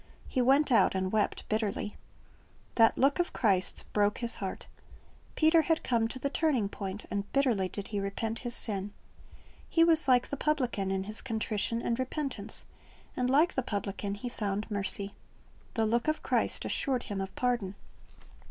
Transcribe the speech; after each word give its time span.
He 0.27 0.41
went 0.41 0.71
out 0.71 0.95
and 0.95 1.11
wept 1.11 1.47
bitterly. 1.47 1.95
That 2.73 2.97
look 2.97 3.19
of 3.19 3.33
Christ's 3.33 3.83
broke 3.83 4.17
his 4.17 4.33
heart. 4.41 4.65
Peter 5.35 5.61
had 5.61 5.83
come 5.83 6.07
to 6.07 6.17
the 6.17 6.27
turning 6.31 6.69
point, 6.69 7.05
and 7.11 7.31
bitterly 7.33 7.69
did 7.69 7.93
lie 7.93 7.99
repent 7.99 8.39
his 8.39 8.55
sin. 8.55 8.93
He 9.69 9.83
was 9.83 10.07
like 10.07 10.29
the 10.29 10.37
publican 10.37 10.89
in 10.89 11.03
his 11.03 11.21
contrition 11.21 11.83
and 11.83 11.99
repentance, 11.99 12.65
and 13.15 13.29
like 13.29 13.53
the 13.53 13.61
publican 13.61 14.15
he 14.15 14.27
found 14.27 14.71
mercy. 14.71 15.13
The 15.75 15.85
look 15.85 16.07
of 16.07 16.23
Christ 16.23 16.65
assured 16.65 17.03
him 17.03 17.21
of 17.21 17.35
pardon. 17.35 17.75